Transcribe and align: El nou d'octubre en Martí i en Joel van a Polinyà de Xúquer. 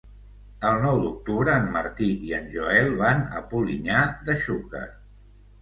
El 0.69 0.79
nou 0.85 0.95
d'octubre 1.01 1.57
en 1.63 1.67
Martí 1.75 2.07
i 2.29 2.33
en 2.39 2.49
Joel 2.55 2.89
van 3.03 3.21
a 3.41 3.45
Polinyà 3.53 4.03
de 4.31 4.39
Xúquer. 4.47 4.87